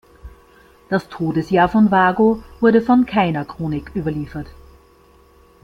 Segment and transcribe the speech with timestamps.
[0.89, 4.47] Das Todesjahr von Wago wurde von keiner Chronik überliefert.